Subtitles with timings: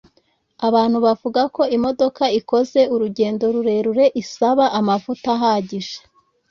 [0.67, 5.95] Abantu bavuga ko imodoka ikoze urugendo rurerure isaba amavuta ahagije